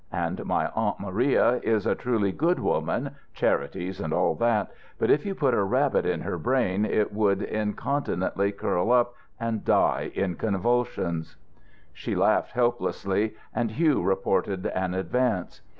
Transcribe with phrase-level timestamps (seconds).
[0.13, 5.27] And my aunt Maria is a truly good woman charities and all that but if
[5.27, 10.37] you put a rabbit in her brain it would incontinently curl up and die in
[10.37, 11.37] convulsions."
[11.93, 15.61] She laughed helplessly, and Hugh reported an advance.